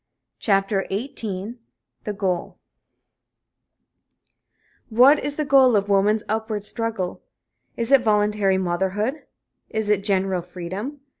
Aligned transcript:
CHAPTER 0.39 0.87
XVIII 0.91 1.59
THE 2.05 2.13
GOAL 2.13 2.57
What 4.89 5.19
is 5.19 5.35
the 5.35 5.45
goal 5.45 5.75
of 5.75 5.89
woman's 5.89 6.23
upward 6.27 6.63
struggle? 6.63 7.21
Is 7.77 7.91
it 7.91 8.01
voluntary 8.01 8.57
motherhood? 8.57 9.27
Is 9.69 9.91
it 9.91 10.03
general 10.03 10.41
freedom? 10.41 11.01